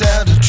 [0.00, 0.39] tell the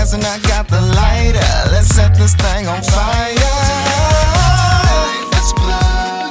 [0.00, 1.38] gas and I got the lighter.
[1.38, 3.34] Uh, let's set this thing on fire.
[5.32, 5.68] Let's blow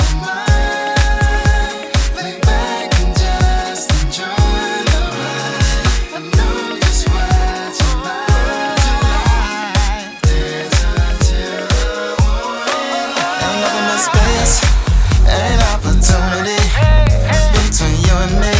[0.02, 0.98] your mind.
[2.18, 4.26] Lay back and just enjoy
[4.94, 5.62] the ride.
[6.16, 6.54] I know
[14.08, 14.58] space
[15.74, 16.62] opportunity
[17.54, 18.56] between you and me.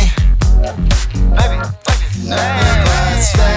[1.36, 1.58] Baby.
[2.30, 3.49] Nothing but space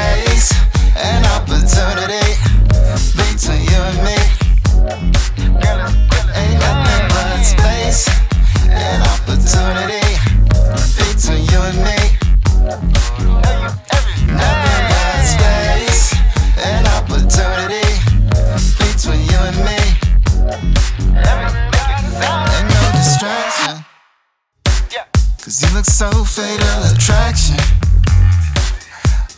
[25.83, 27.57] look so fatal attraction.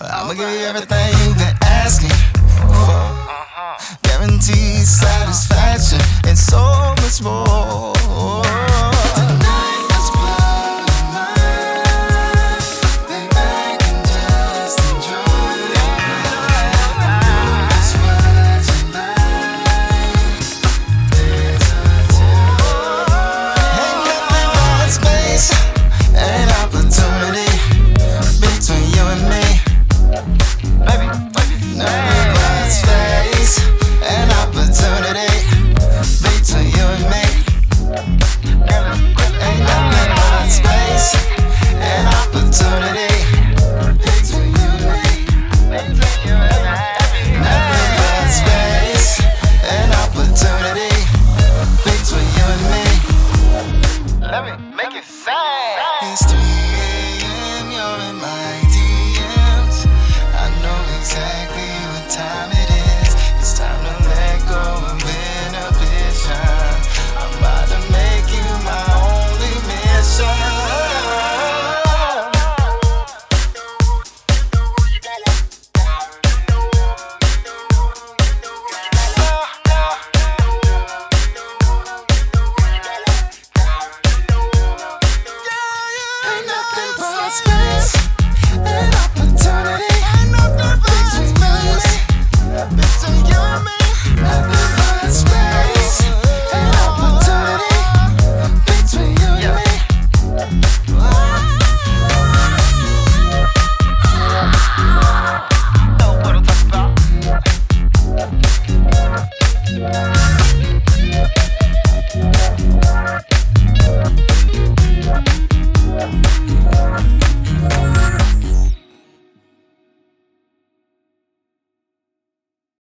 [0.00, 2.92] I'ma give you everything you've been asking for.
[2.92, 3.96] Uh-huh.
[4.02, 8.73] Guaranteed satisfaction and so much more.